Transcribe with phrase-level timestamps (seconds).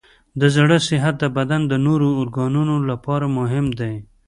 [0.39, 3.93] د زړه صحت د بدن د نورو ارګانونو لپاره مهم دی.